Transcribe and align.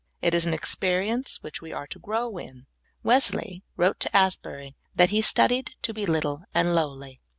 It 0.19 0.33
is 0.33 0.47
an 0.47 0.53
experience 0.55 1.43
which 1.43 1.61
we 1.61 1.71
are 1.71 1.85
to 1.85 1.99
grow 1.99 2.39
in. 2.39 2.65
Wesley 3.03 3.63
wrote 3.77 3.99
to 3.99 4.17
Asbury 4.17 4.75
that 4.95 5.11
he 5.11 5.21
studied 5.21 5.75
to 5.83 5.93
be 5.93 6.07
little 6.07 6.41
and 6.55 6.73
lowly. 6.73 7.21